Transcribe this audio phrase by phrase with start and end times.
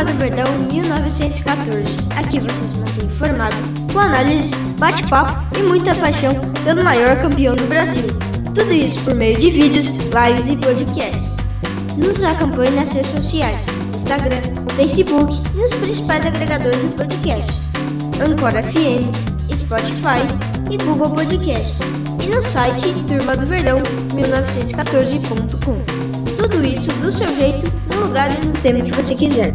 [0.00, 1.84] Do Verdão 1914.
[2.16, 3.54] Aqui você se mantém informado
[3.92, 6.34] com análises, bate-papo e muita paixão
[6.64, 8.06] pelo maior campeão do Brasil.
[8.54, 11.36] Tudo isso por meio de vídeos, lives e podcasts.
[11.98, 14.40] Nos acompanhe nas redes sociais, Instagram,
[14.74, 17.62] Facebook e nos principais agregadores de podcasts.
[18.26, 20.24] Anchor FM, Spotify
[20.70, 21.78] e Google Podcasts.
[22.22, 23.78] E no site Turma do Verdão
[24.14, 25.76] 1914.com.
[26.38, 29.52] Tudo isso do seu jeito, no lugar e no tema que você quiser.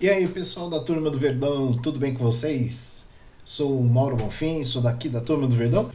[0.00, 3.06] E aí, pessoal da Turma do Verdão, tudo bem com vocês?
[3.44, 5.90] Sou o Mauro Bonfim, sou daqui da Turma do Verdão.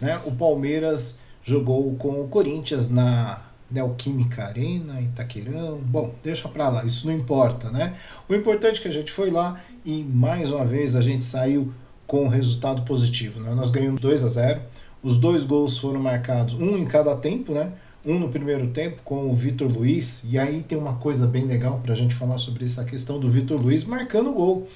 [0.00, 0.18] Né?
[0.24, 5.76] O Palmeiras jogou com o Corinthians na Neoquímica Arena, Itaquerão.
[5.84, 7.94] Bom, deixa pra lá, isso não importa, né?
[8.26, 11.74] O importante é que a gente foi lá e mais uma vez a gente saiu
[12.06, 13.38] com um resultado positivo.
[13.38, 13.54] Né?
[13.54, 14.62] Nós ganhamos 2 a 0
[15.02, 17.72] os dois gols foram marcados, um em cada tempo, né?
[18.04, 20.24] Um no primeiro tempo com o Vitor Luiz.
[20.28, 23.30] E aí tem uma coisa bem legal para a gente falar sobre essa questão do
[23.30, 24.68] Vitor Luiz marcando o gol.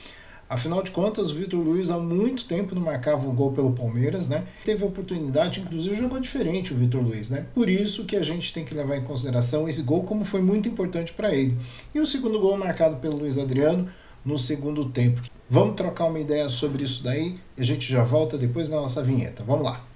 [0.49, 4.29] Afinal de contas, o Vitor Luiz há muito tempo não marcava um gol pelo Palmeiras,
[4.29, 4.45] né?
[4.65, 7.47] Teve oportunidade, inclusive jogou diferente o Vitor Luiz, né?
[7.53, 10.69] Por isso que a gente tem que levar em consideração esse gol como foi muito
[10.69, 11.59] importante para ele.
[11.93, 13.89] E o segundo gol marcado pelo Luiz Adriano
[14.25, 15.21] no segundo tempo.
[15.51, 19.03] Vamos trocar uma ideia sobre isso daí e a gente já volta depois da nossa
[19.03, 19.43] vinheta.
[19.43, 19.96] Vamos lá.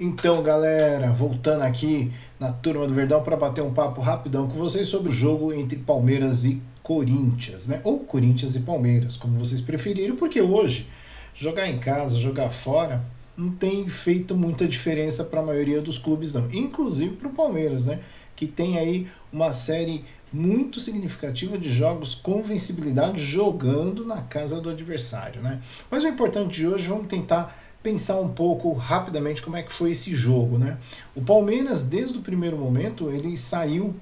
[0.00, 4.86] Então, galera, voltando aqui na turma do Verdão para bater um papo rapidão com vocês
[4.86, 7.80] sobre o jogo entre Palmeiras e Corinthians, né?
[7.82, 10.86] Ou Corinthians e Palmeiras, como vocês preferirem, porque hoje
[11.34, 13.02] jogar em casa, jogar fora,
[13.36, 16.48] não tem feito muita diferença para a maioria dos clubes, não.
[16.52, 17.98] Inclusive para o Palmeiras, né?
[18.36, 24.70] Que tem aí uma série muito significativa de jogos com vencibilidade jogando na casa do
[24.70, 25.60] adversário, né?
[25.90, 29.92] Mas o importante de hoje, vamos tentar pensar um pouco rapidamente como é que foi
[29.92, 30.78] esse jogo, né?
[31.14, 33.94] O Palmeiras, desde o primeiro momento, ele saiu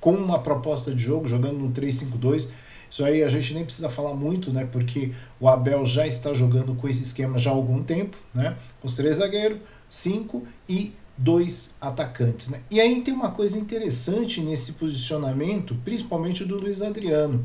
[0.00, 2.50] com uma proposta de jogo, jogando no 3-5-2.
[2.90, 4.68] Isso aí a gente nem precisa falar muito, né?
[4.70, 8.56] Porque o Abel já está jogando com esse esquema já há algum tempo, né?
[8.82, 12.60] Os três zagueiros, cinco e dois atacantes, né?
[12.70, 17.44] E aí tem uma coisa interessante nesse posicionamento, principalmente do Luiz Adriano.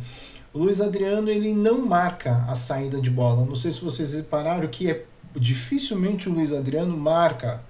[0.54, 3.46] O Luiz Adriano ele não marca a saída de bola.
[3.46, 7.64] Não sei se vocês repararam que é dificilmente o Luiz Adriano marca.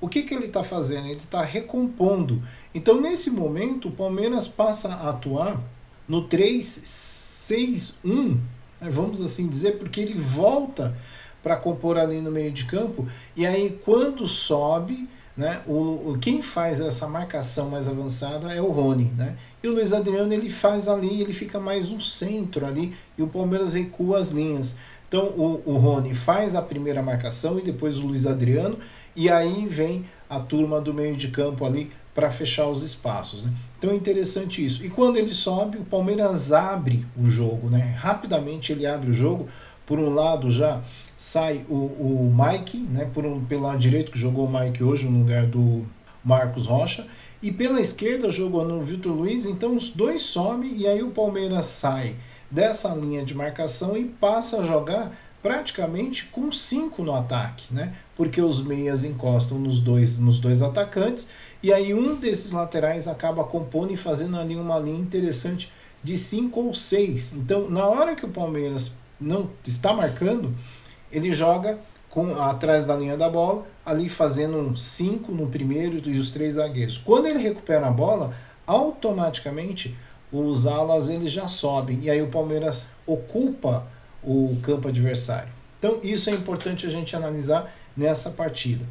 [0.00, 1.06] O que, que ele está fazendo?
[1.06, 2.42] Ele está recompondo.
[2.74, 5.60] Então, nesse momento, o Palmeiras passa a atuar
[6.06, 8.38] no 3-6-1,
[8.80, 10.96] né, vamos assim dizer, porque ele volta
[11.42, 13.08] para compor ali no meio de campo.
[13.36, 18.70] E aí, quando sobe, né, o, o, quem faz essa marcação mais avançada é o
[18.70, 19.10] Rony.
[19.16, 19.36] Né?
[19.62, 23.26] E o Luiz Adriano ele faz ali, ele fica mais no centro ali, e o
[23.26, 24.76] Palmeiras recua as linhas.
[25.14, 28.76] Então o, o Rony faz a primeira marcação e depois o Luiz Adriano,
[29.14, 33.44] e aí vem a turma do meio de campo ali para fechar os espaços.
[33.44, 33.52] Né?
[33.78, 34.84] Então é interessante isso.
[34.84, 37.96] E quando ele sobe, o Palmeiras abre o jogo, né?
[37.96, 39.46] rapidamente ele abre o jogo.
[39.86, 40.82] Por um lado já
[41.16, 43.08] sai o, o Mike, né?
[43.14, 45.86] Por um, pelo lado direito, que jogou o Mike hoje no lugar do
[46.24, 47.06] Marcos Rocha.
[47.40, 51.66] E pela esquerda jogou no Vitor Luiz, então os dois sobem e aí o Palmeiras
[51.66, 52.16] sai
[52.50, 55.12] dessa linha de marcação e passa a jogar
[55.42, 57.94] praticamente com cinco no ataque, né?
[58.16, 61.28] Porque os meias encostam nos dois, nos dois atacantes
[61.62, 65.72] e aí um desses laterais acaba compondo e fazendo ali uma linha interessante
[66.02, 67.32] de cinco ou seis.
[67.32, 70.54] Então, na hora que o Palmeiras não está marcando,
[71.10, 71.78] ele joga
[72.10, 76.54] com atrás da linha da bola, ali fazendo um cinco no primeiro e os três
[76.54, 76.98] zagueiros.
[76.98, 78.34] Quando ele recupera a bola,
[78.66, 79.96] automaticamente
[80.40, 83.86] os alas eles já sobem e aí o Palmeiras ocupa
[84.22, 85.52] o campo adversário.
[85.78, 88.84] Então isso é importante a gente analisar nessa partida.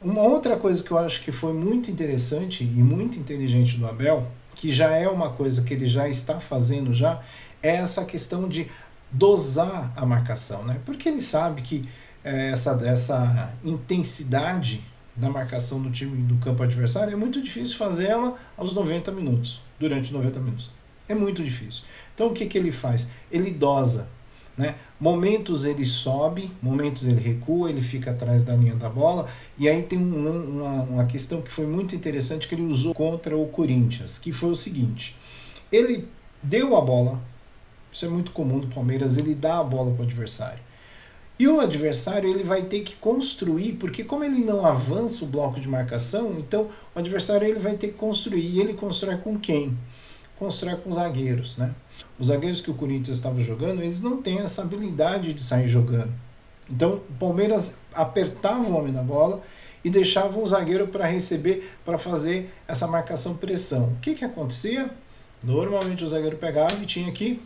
[0.00, 4.26] Uma outra coisa que eu acho que foi muito interessante e muito inteligente do Abel,
[4.54, 7.22] que já é uma coisa que ele já está fazendo já,
[7.62, 8.70] é essa questão de
[9.10, 10.80] dosar a marcação, né?
[10.84, 11.88] Porque ele sabe que
[12.22, 14.84] é, essa, essa intensidade
[15.16, 19.62] da marcação do time do campo adversário é muito difícil fazer ela aos 90 minutos
[19.78, 20.70] durante 90 minutos.
[21.08, 21.84] É muito difícil.
[22.14, 23.10] Então o que, que ele faz?
[23.30, 24.08] Ele dosa.
[24.56, 24.76] Né?
[25.00, 29.28] Momentos ele sobe, momentos ele recua, ele fica atrás da linha da bola.
[29.58, 33.36] E aí tem um, uma, uma questão que foi muito interessante que ele usou contra
[33.36, 35.16] o Corinthians, que foi o seguinte:
[35.72, 36.08] ele
[36.42, 37.20] deu a bola,
[37.90, 40.62] isso é muito comum do Palmeiras, ele dá a bola para o adversário.
[41.36, 45.58] E o adversário ele vai ter que construir, porque como ele não avança o bloco
[45.58, 48.46] de marcação, então o adversário ele vai ter que construir.
[48.46, 49.76] E ele constrói com quem?
[50.38, 51.72] Constrói com zagueiros, né?
[52.18, 56.12] Os zagueiros que o Corinthians estava jogando, eles não têm essa habilidade de sair jogando.
[56.70, 59.42] Então o Palmeiras apertava o homem na bola
[59.84, 63.88] e deixava um zagueiro para receber, para fazer essa marcação pressão.
[63.88, 64.90] O que, que acontecia?
[65.42, 67.40] Normalmente o zagueiro pegava e tinha que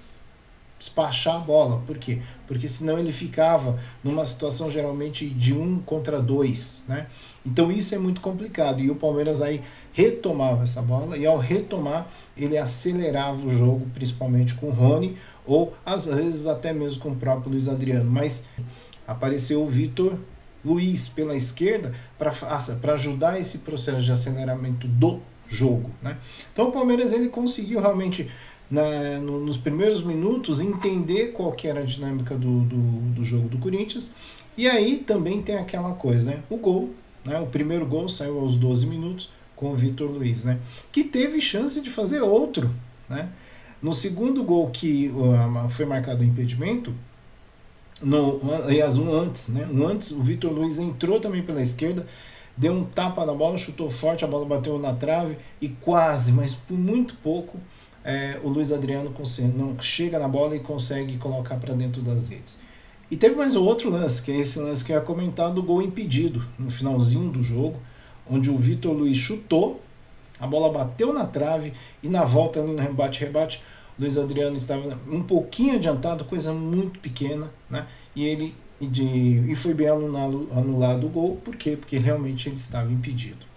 [0.78, 1.82] despachar a bola.
[1.84, 2.22] Por quê?
[2.46, 7.08] Porque senão ele ficava numa situação geralmente de um contra dois, né?
[7.44, 8.80] Então isso é muito complicado.
[8.80, 9.62] E o Palmeiras aí
[9.92, 15.74] retomava essa bola e ao retomar ele acelerava o jogo, principalmente com o Rony ou
[15.84, 18.10] às vezes até mesmo com o próprio Luiz Adriano.
[18.10, 18.44] Mas
[19.06, 20.14] apareceu o Vitor
[20.64, 26.18] Luiz pela esquerda para ajudar esse processo de aceleramento do jogo, né?
[26.52, 28.28] Então o Palmeiras ele conseguiu realmente
[28.70, 32.76] na, no, nos primeiros minutos entender qual que era a dinâmica do, do,
[33.14, 34.12] do, jogo do Corinthians.
[34.56, 36.42] E aí também tem aquela coisa, né?
[36.50, 36.90] O gol,
[37.24, 37.40] né?
[37.40, 40.58] O primeiro gol saiu aos 12 minutos com o Vitor Luiz, né?
[40.92, 42.70] Que teve chance de fazer outro,
[43.08, 43.28] né?
[43.82, 45.12] No segundo gol que
[45.70, 46.94] foi marcado o impedimento,
[48.00, 49.68] no, aliás, um antes, né?
[49.70, 52.06] Um antes, o Vitor Luiz entrou também pela esquerda,
[52.56, 56.54] deu um tapa na bola, chutou forte, a bola bateu na trave e quase, mas
[56.54, 57.58] por muito pouco,
[58.04, 62.28] é, o Luiz Adriano consegue, não, chega na bola e consegue colocar para dentro das
[62.28, 62.60] redes.
[63.10, 65.64] E teve mais um outro lance, que é esse lance que eu ia comentar do
[65.64, 67.80] gol impedido, no finalzinho do jogo,
[68.30, 69.80] onde o Vitor Luiz chutou,
[70.40, 71.72] a bola bateu na trave
[72.02, 73.62] e na volta no rebate-rebate,
[73.98, 77.86] Luiz Adriano estava um pouquinho adiantado, coisa muito pequena, né?
[78.14, 79.02] E ele de,
[79.50, 81.76] e foi bem anulado, anulado o gol, por quê?
[81.76, 83.48] Porque realmente ele estava impedido.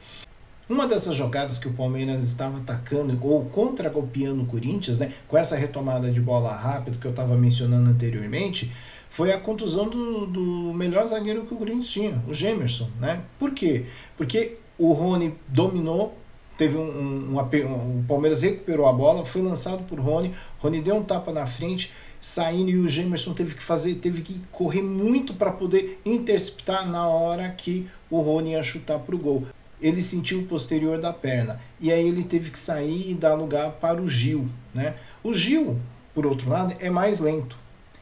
[0.68, 5.56] Uma dessas jogadas que o Palmeiras estava atacando ou contra-golpeando o Corinthians, né, com essa
[5.56, 8.72] retomada de bola rápida que eu estava mencionando anteriormente,
[9.10, 12.90] foi a contusão do, do melhor zagueiro que o Corinthians tinha, o Gemerson.
[13.00, 13.22] Né?
[13.38, 13.86] Por quê?
[14.16, 16.18] Porque o Rony dominou,
[16.58, 20.96] teve um, um, um, o Palmeiras recuperou a bola, foi lançado por Rony, Rony deu
[20.96, 25.34] um tapa na frente, saindo e o Gemerson teve que fazer, teve que correr muito
[25.34, 29.46] para poder interceptar na hora que o Rony ia chutar para o gol
[29.82, 31.60] ele sentiu o posterior da perna.
[31.80, 34.48] E aí ele teve que sair e dar lugar para o Gil.
[34.74, 34.94] Né?
[35.24, 35.80] O Gil,
[36.14, 37.58] por outro lado, é mais lento.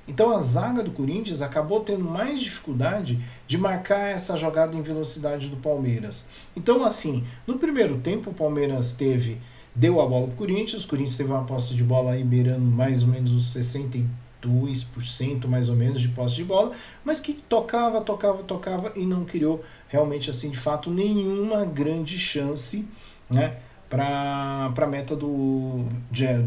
[0.09, 5.49] Então a zaga do Corinthians acabou tendo mais dificuldade de marcar essa jogada em velocidade
[5.49, 6.25] do Palmeiras.
[6.57, 9.37] Então, assim, no primeiro tempo o Palmeiras teve.
[9.75, 12.65] Deu a bola para o Corinthians, o Corinthians teve uma posse de bola aí beirando
[12.65, 16.71] mais ou menos os 62% mais ou menos de posse de bola,
[17.05, 22.87] mas que tocava, tocava, tocava e não criou realmente assim de fato nenhuma grande chance
[23.29, 23.57] né,
[23.87, 25.85] para a meta do,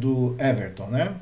[0.00, 0.88] do Everton.
[0.88, 1.14] Né?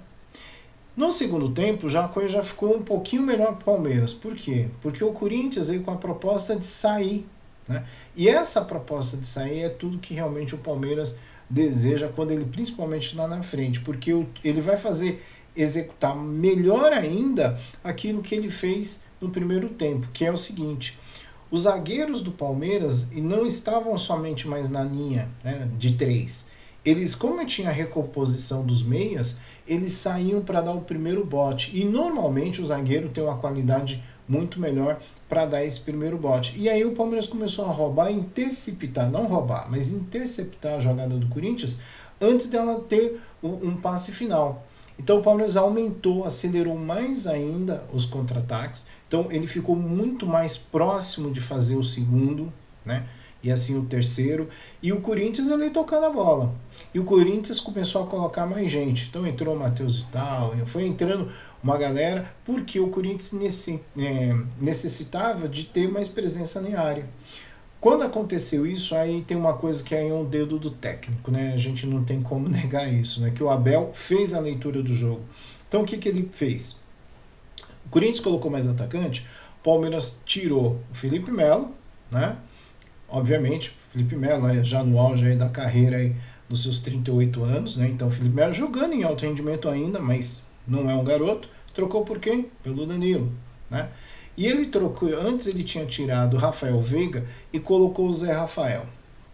[1.00, 4.12] No segundo tempo, já a coisa já ficou um pouquinho melhor para o Palmeiras.
[4.12, 4.68] Por quê?
[4.82, 7.26] Porque o Corinthians veio com a proposta de sair.
[7.66, 7.86] Né?
[8.14, 11.18] E essa proposta de sair é tudo que realmente o Palmeiras
[11.48, 14.10] deseja quando ele principalmente lá na frente, porque
[14.44, 15.24] ele vai fazer
[15.56, 20.98] executar melhor ainda aquilo que ele fez no primeiro tempo, que é o seguinte:
[21.50, 26.48] os zagueiros do Palmeiras e não estavam somente mais na linha né, de três.
[26.84, 29.38] Eles, como tinha a recomposição dos meias,
[29.70, 31.70] eles saíam para dar o primeiro bote.
[31.72, 36.52] E normalmente o zagueiro tem uma qualidade muito melhor para dar esse primeiro bote.
[36.56, 41.28] E aí o Palmeiras começou a roubar, interceptar, não roubar, mas interceptar a jogada do
[41.28, 41.78] Corinthians
[42.20, 44.66] antes dela ter um passe final.
[44.98, 48.86] Então o Palmeiras aumentou, acelerou mais ainda os contra-ataques.
[49.06, 52.52] Então ele ficou muito mais próximo de fazer o segundo,
[52.84, 53.06] né?
[53.42, 54.48] E assim o terceiro.
[54.82, 56.52] E o Corinthians ali tocando a bola.
[56.92, 59.08] E o Corinthians começou a colocar mais gente.
[59.08, 61.30] Então entrou o Matheus e tal, foi entrando
[61.62, 67.06] uma galera, porque o Corinthians é, necessitava de ter mais presença na área.
[67.80, 71.52] Quando aconteceu isso, aí tem uma coisa que é um dedo do técnico, né?
[71.54, 73.30] A gente não tem como negar isso, né?
[73.30, 75.22] Que o Abel fez a leitura do jogo.
[75.68, 76.80] Então o que, que ele fez?
[77.86, 79.26] O Corinthians colocou mais atacante,
[79.60, 81.74] o Palmeiras tirou o Felipe Melo,
[82.10, 82.36] né?
[83.08, 86.14] Obviamente, Felipe Melo já no auge aí da carreira aí
[86.50, 87.88] dos seus 38 anos, né?
[87.88, 91.48] Então Felipe Melo jogando em alto rendimento ainda, mas não é um garoto.
[91.72, 92.50] Trocou por quem?
[92.60, 93.32] Pelo Danilo,
[93.70, 93.88] né?
[94.36, 98.84] E ele trocou, antes ele tinha tirado o Rafael Veiga e colocou o Zé Rafael.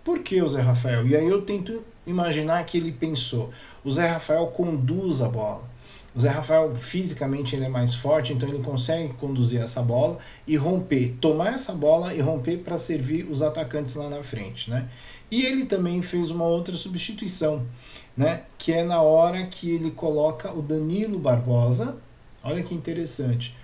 [0.05, 1.07] Por que o Zé Rafael?
[1.07, 3.51] E aí eu tento imaginar que ele pensou,
[3.83, 5.65] o Zé Rafael conduz a bola.
[6.15, 10.57] O Zé Rafael fisicamente ele é mais forte, então ele consegue conduzir essa bola e
[10.57, 14.89] romper, tomar essa bola e romper para servir os atacantes lá na frente, né?
[15.31, 17.67] E ele também fez uma outra substituição,
[18.17, 18.43] né?
[18.57, 21.97] Que é na hora que ele coloca o Danilo Barbosa.
[22.45, 23.57] Olha que interessante.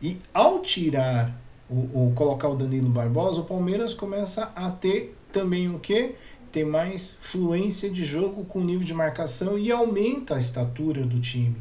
[0.00, 1.36] E ao tirar
[1.68, 6.14] o, o colocar o Danilo Barbosa, o Palmeiras começa a ter também o que?
[6.52, 11.56] Tem mais fluência de jogo com nível de marcação e aumenta a estatura do time.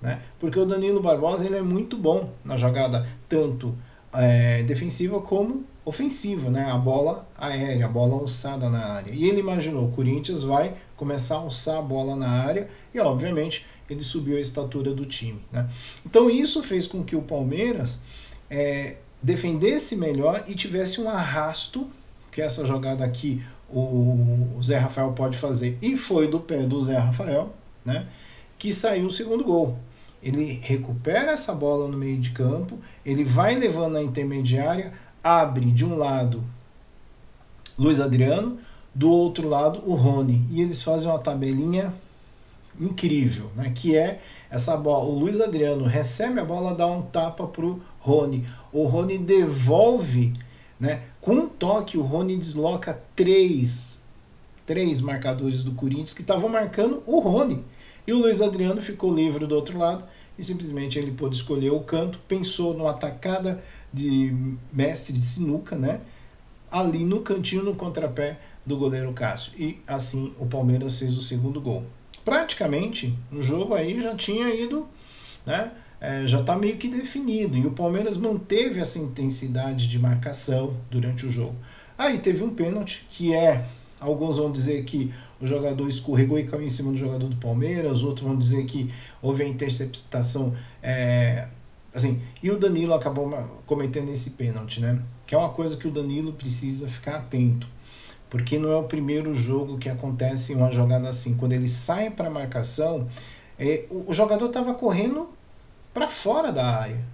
[0.00, 0.22] Né?
[0.38, 3.74] Porque o Danilo Barbosa ele é muito bom na jogada, tanto
[4.12, 6.70] é, defensiva como ofensiva, né?
[6.70, 9.12] A bola aérea, a bola alçada na área.
[9.12, 13.66] E ele imaginou, o Corinthians vai começar a alçar a bola na área e, obviamente,
[13.88, 15.40] ele subiu a estatura do time.
[15.50, 15.68] Né?
[16.06, 18.00] Então isso fez com que o Palmeiras
[18.48, 21.88] é, defendesse melhor e tivesse um arrasto,
[22.30, 26.96] que essa jogada aqui o Zé Rafael pode fazer, e foi do pé do Zé
[26.96, 28.06] Rafael, né?
[28.58, 29.78] que saiu o segundo gol.
[30.22, 35.84] Ele recupera essa bola no meio de campo, ele vai levando a intermediária, abre de
[35.84, 36.42] um lado
[37.78, 38.58] Luiz Adriano,
[38.94, 40.46] do outro lado o Rony.
[40.50, 41.92] E eles fazem uma tabelinha
[42.78, 43.72] incrível, né?
[43.74, 45.04] Que é essa bola.
[45.04, 48.46] O Luiz Adriano recebe a bola, dá um tapa pro Rony.
[48.72, 50.32] O Rony devolve,
[50.78, 51.02] né?
[51.20, 53.98] Com um toque, o Rony desloca três,
[54.66, 57.64] três marcadores do Corinthians que estavam marcando o Rony.
[58.06, 60.04] E o Luiz Adriano ficou livre do outro lado
[60.38, 64.34] e simplesmente ele pôde escolher o canto, pensou numa atacada de
[64.72, 66.00] mestre de sinuca, né?
[66.70, 69.52] Ali no cantinho, no contrapé do goleiro Cássio.
[69.58, 71.84] E assim o Palmeiras fez o segundo gol.
[72.24, 74.86] Praticamente o jogo aí já tinha ido,
[75.44, 75.72] né?
[76.00, 77.56] É, já está meio que definido.
[77.56, 81.56] E o Palmeiras manteve essa intensidade de marcação durante o jogo.
[81.98, 83.64] Aí teve um pênalti que é.
[84.00, 88.02] Alguns vão dizer que o jogador escorregou e caiu em cima do jogador do Palmeiras,
[88.02, 90.56] outros vão dizer que houve a interceptação.
[90.82, 91.48] É,
[91.94, 93.28] assim, e o Danilo acabou
[93.66, 95.02] cometendo esse pênalti, né?
[95.26, 97.66] Que é uma coisa que o Danilo precisa ficar atento
[98.30, 101.36] porque não é o primeiro jogo que acontece uma jogada assim.
[101.36, 103.08] Quando ele sai para marcação,
[103.58, 105.28] é, o, o, jogador estava correndo
[105.92, 107.04] para fora da área.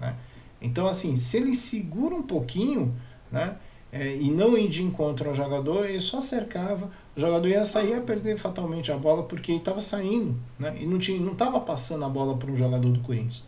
[0.00, 0.16] Né?
[0.60, 2.92] Então, assim, se ele segura um pouquinho
[3.30, 3.56] né,
[3.92, 7.94] é, e não ir de encontro ao jogador, ele só cercava, o jogador ia sair
[7.94, 10.98] a perder fatalmente a bola porque ele estava saindo né, e não
[11.32, 13.44] estava passando a bola para um jogador do Corinthians.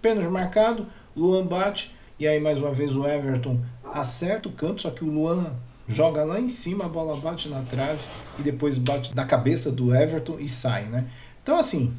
[0.00, 3.60] Pênalti marcado, Luan bate, e aí mais uma vez o Everton
[3.92, 5.54] acerta o canto, só que o Luan
[5.88, 8.00] joga lá em cima, a bola bate na trave
[8.38, 11.06] e depois bate na cabeça do Everton e sai, né?
[11.42, 11.92] Então, assim,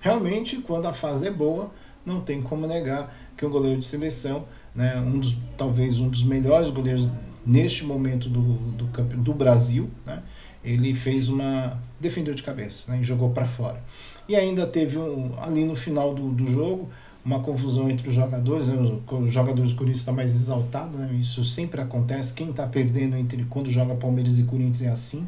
[0.00, 1.70] realmente, quando a fase é boa,
[2.04, 6.22] não tem como negar que um goleiro de seleção, né, um dos, talvez um dos
[6.22, 7.10] melhores goleiros
[7.44, 10.22] neste momento do, do, do Brasil, né,
[10.62, 11.80] ele fez uma.
[11.98, 13.82] defendeu de cabeça né, e jogou para fora.
[14.28, 16.90] E ainda teve um, ali no final do, do jogo
[17.28, 18.98] uma confusão entre os jogadores, né?
[19.06, 21.10] os jogadores do Corinthians estão tá mais exaltados, né?
[21.20, 25.26] isso sempre acontece, quem está perdendo entre quando joga Palmeiras e Corinthians é assim,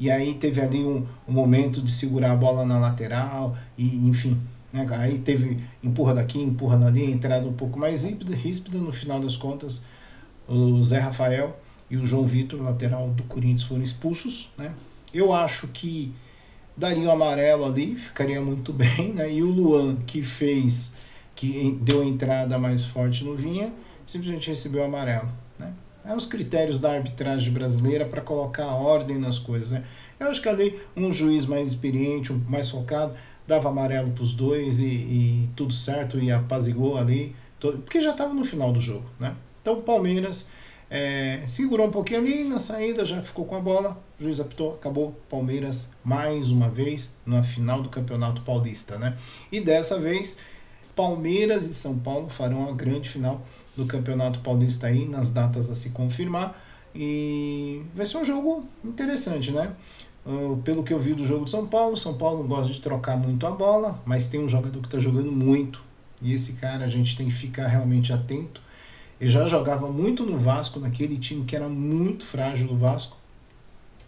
[0.00, 4.38] e aí teve ali um, um momento de segurar a bola na lateral, e enfim,
[4.72, 4.86] né?
[4.92, 9.36] aí teve empurra daqui, empurra dali, entrada um pouco mais ríspida, ríspida, no final das
[9.36, 9.84] contas,
[10.48, 11.54] o Zé Rafael
[11.90, 14.72] e o João Vitor, lateral do Corinthians, foram expulsos, né?
[15.12, 16.14] Eu acho que
[16.74, 19.30] daria um amarelo ali, ficaria muito bem, né?
[19.30, 20.94] E o Luan, que fez
[21.36, 23.72] que deu entrada mais forte no Vinha,
[24.06, 25.28] simplesmente recebeu amarelo.
[25.58, 25.72] Né?
[26.04, 29.70] É os critérios da arbitragem brasileira para colocar ordem nas coisas.
[29.70, 29.84] Né?
[30.18, 33.14] Eu acho que ali um juiz mais experiente, um mais focado,
[33.46, 38.10] dava amarelo para os dois e, e, tudo certo, e apazigou ali, todo, porque já
[38.12, 39.04] estava no final do jogo.
[39.20, 39.36] Né?
[39.60, 40.48] Então o Palmeiras
[40.90, 44.74] é, segurou um pouquinho ali, na saída já ficou com a bola, o juiz apitou,
[44.74, 48.96] acabou Palmeiras mais uma vez na final do Campeonato Paulista.
[48.96, 49.16] Né?
[49.52, 50.38] E dessa vez
[50.96, 53.42] Palmeiras e São Paulo farão a grande final
[53.76, 56.60] do Campeonato Paulista aí, nas datas a se confirmar.
[56.94, 59.72] E vai ser um jogo interessante, né?
[60.24, 63.16] Uh, pelo que eu vi do jogo de São Paulo, São Paulo gosta de trocar
[63.16, 65.84] muito a bola, mas tem um jogador que está jogando muito.
[66.22, 68.60] E esse cara a gente tem que ficar realmente atento.
[69.20, 73.16] Ele já jogava muito no Vasco, naquele time que era muito frágil do Vasco,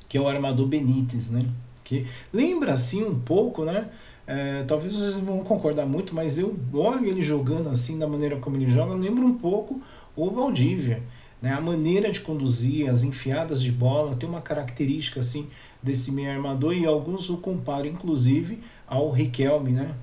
[0.09, 1.47] que é o armador Benítez, né?
[1.85, 3.89] Que lembra assim um pouco, né?
[4.31, 8.37] É, talvez vocês não vão concordar muito, mas eu olho ele jogando assim, da maneira
[8.37, 9.81] como ele joga, lembra um pouco
[10.15, 11.03] o Valdívia.
[11.41, 11.51] Né?
[11.51, 15.49] A maneira de conduzir, as enfiadas de bola, tem uma característica assim
[15.83, 19.95] desse meio armador e alguns o comparam inclusive ao Riquelme, né?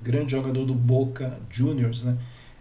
[0.00, 2.16] grande jogador do Boca Juniors, né?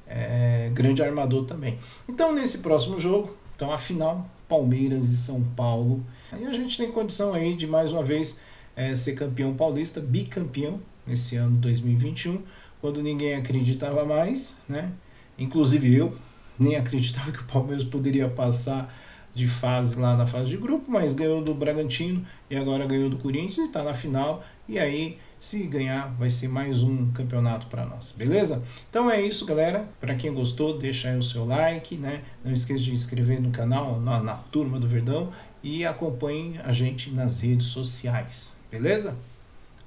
[0.06, 1.80] É, grande armador também.
[2.08, 6.04] Então nesse próximo jogo, então a final, Palmeiras e São Paulo.
[6.32, 8.40] Aí a gente tem condição aí de mais uma vez
[8.76, 12.42] é, ser campeão paulista, bicampeão nesse ano 2021,
[12.82, 14.92] quando ninguém acreditava mais, né?
[15.38, 16.16] Inclusive eu
[16.58, 18.94] nem acreditava que o Palmeiras poderia passar
[19.34, 23.18] de fase lá na fase de grupo, mas ganhou do Bragantino e agora ganhou do
[23.18, 24.44] Corinthians e está na final.
[24.70, 28.64] E aí, se ganhar, vai ser mais um campeonato para nós, beleza?
[28.90, 29.90] Então é isso, galera.
[30.00, 32.22] Para quem gostou, deixa aí o seu like, né?
[32.46, 35.32] Não esqueça de inscrever no canal, na, na Turma do Verdão
[35.64, 39.16] e acompanhe a gente nas redes sociais, beleza?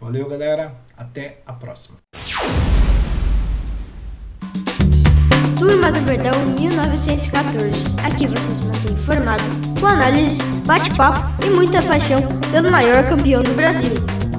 [0.01, 0.73] Valeu, galera.
[0.97, 1.99] Até a próxima.
[5.59, 7.71] Turma do Verdão 1914.
[8.05, 9.43] Aqui você se mantém informado
[9.81, 12.21] com análises, bate-papo e muita paixão
[12.53, 13.91] pelo maior campeão do Brasil.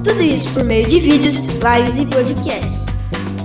[0.02, 2.86] Tudo isso por meio de vídeos, lives e podcasts.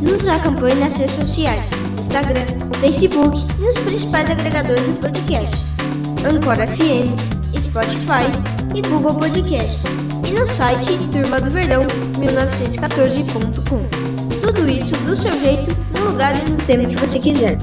[0.02, 1.70] Nos acompanhe nas redes sociais,
[2.00, 2.46] Instagram,
[2.80, 5.68] Facebook e nos principais agregadores de podcasts.
[6.26, 8.30] Anchor FM, Spotify
[8.76, 10.03] e Google Podcasts.
[10.34, 11.84] No site Turma do Verdão
[12.18, 14.42] 1914.com.
[14.42, 17.60] Tudo isso do seu jeito, no lugar e no tempo que você quiser.